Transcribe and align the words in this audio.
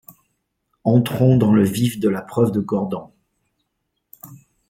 Entrons 0.83 1.37
dans 1.37 1.51
le 1.53 1.63
vif 1.63 1.99
de 1.99 2.09
la 2.09 2.23
preuve 2.23 2.51
de 2.51 2.59
Gordan. 2.59 3.11